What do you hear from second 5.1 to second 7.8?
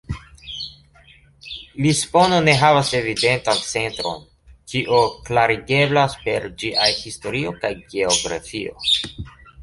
klarigeblas per ĝiaj historio kaj